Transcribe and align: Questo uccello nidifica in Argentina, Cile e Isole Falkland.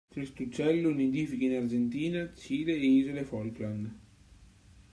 Questo 0.11 0.41
uccello 0.41 0.89
nidifica 0.91 1.45
in 1.45 1.55
Argentina, 1.57 2.27
Cile 2.33 2.73
e 2.73 2.77
Isole 2.85 3.23
Falkland. 3.23 3.95